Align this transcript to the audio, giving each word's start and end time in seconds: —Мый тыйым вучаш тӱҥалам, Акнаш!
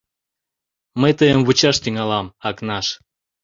—Мый 1.01 1.11
тыйым 1.19 1.41
вучаш 1.45 1.77
тӱҥалам, 1.83 2.27
Акнаш! 2.49 2.87